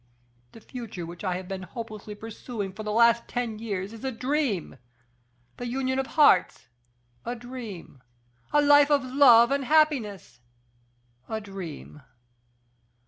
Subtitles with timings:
[0.53, 4.11] The future which I have been hopelessly pursuing for the last ten years is a
[4.11, 4.79] dream!
[5.57, 6.69] the union of hearts,
[7.23, 8.01] a dream!
[8.51, 10.39] a life of love and happiness,
[11.29, 12.01] a dream!